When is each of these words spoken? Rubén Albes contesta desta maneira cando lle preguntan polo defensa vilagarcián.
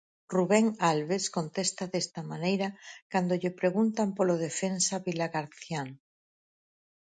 Rubén 0.35 0.67
Albes 0.91 1.23
contesta 1.37 1.83
desta 1.93 2.21
maneira 2.31 2.67
cando 3.11 3.33
lle 3.41 3.57
preguntan 3.61 4.07
polo 4.17 4.35
defensa 4.47 4.95
vilagarcián. 5.07 5.87